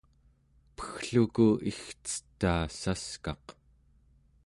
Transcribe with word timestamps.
peggluku 0.75 1.47
igcetaa 1.71 2.63
saskaq 2.79 3.45